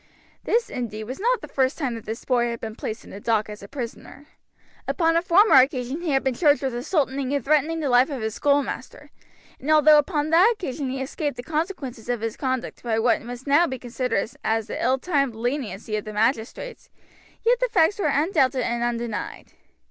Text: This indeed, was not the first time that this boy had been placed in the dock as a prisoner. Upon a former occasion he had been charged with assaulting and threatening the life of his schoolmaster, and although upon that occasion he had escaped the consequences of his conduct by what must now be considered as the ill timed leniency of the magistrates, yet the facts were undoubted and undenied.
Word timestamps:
This 0.45 0.67
indeed, 0.71 1.03
was 1.03 1.19
not 1.19 1.41
the 1.41 1.47
first 1.47 1.77
time 1.77 1.93
that 1.93 2.07
this 2.07 2.25
boy 2.25 2.49
had 2.49 2.59
been 2.59 2.73
placed 2.75 3.03
in 3.03 3.11
the 3.11 3.19
dock 3.19 3.47
as 3.51 3.61
a 3.61 3.67
prisoner. 3.67 4.25
Upon 4.87 5.15
a 5.15 5.21
former 5.21 5.53
occasion 5.57 6.01
he 6.01 6.09
had 6.09 6.23
been 6.23 6.33
charged 6.33 6.63
with 6.63 6.73
assaulting 6.73 7.31
and 7.35 7.45
threatening 7.45 7.81
the 7.81 7.87
life 7.87 8.09
of 8.09 8.23
his 8.23 8.33
schoolmaster, 8.33 9.11
and 9.59 9.69
although 9.69 9.99
upon 9.99 10.31
that 10.31 10.53
occasion 10.55 10.89
he 10.89 10.97
had 10.97 11.03
escaped 11.03 11.37
the 11.37 11.43
consequences 11.43 12.09
of 12.09 12.21
his 12.21 12.35
conduct 12.35 12.81
by 12.81 12.97
what 12.97 13.21
must 13.21 13.45
now 13.45 13.67
be 13.67 13.77
considered 13.77 14.27
as 14.43 14.65
the 14.65 14.83
ill 14.83 14.97
timed 14.97 15.35
leniency 15.35 15.95
of 15.95 16.03
the 16.03 16.13
magistrates, 16.13 16.89
yet 17.45 17.59
the 17.59 17.69
facts 17.71 17.99
were 17.99 18.07
undoubted 18.07 18.61
and 18.61 18.81
undenied. 18.81 19.53